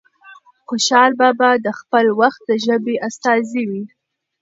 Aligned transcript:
خوشال 0.67 1.11
بابا 1.21 1.49
د 1.65 1.67
خپل 1.79 2.05
وخت 2.19 2.41
د 2.49 2.51
ژبې 2.65 2.95
استازی 3.07 3.63
دی. 3.71 3.83